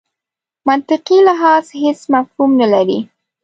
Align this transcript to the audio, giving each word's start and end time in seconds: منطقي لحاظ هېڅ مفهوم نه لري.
منطقي 0.69 1.17
لحاظ 1.27 1.63
هېڅ 1.81 1.99
مفهوم 2.13 2.51
نه 2.61 2.67
لري. 2.73 2.99